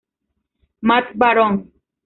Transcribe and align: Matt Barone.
Matt 0.81 1.13
Barone. 1.15 1.69